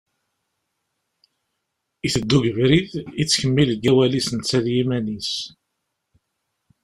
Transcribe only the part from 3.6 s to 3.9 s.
deg